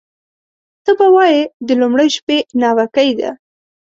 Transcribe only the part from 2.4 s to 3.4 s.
ناوکۍ ده